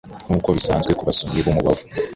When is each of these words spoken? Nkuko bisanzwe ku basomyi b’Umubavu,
Nkuko 0.27 0.47
bisanzwe 0.57 0.91
ku 0.97 1.03
basomyi 1.07 1.39
b’Umubavu, 1.43 1.83